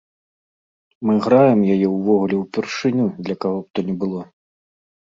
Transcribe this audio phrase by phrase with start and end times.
[1.07, 4.21] Мы граем яе ўвогуле ўпершыню для каго б то ні было.